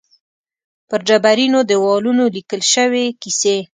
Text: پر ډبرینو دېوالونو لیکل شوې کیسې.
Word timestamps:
پر 0.89 0.99
ډبرینو 1.07 1.59
دېوالونو 1.69 2.23
لیکل 2.35 2.61
شوې 2.73 3.05
کیسې. 3.21 3.57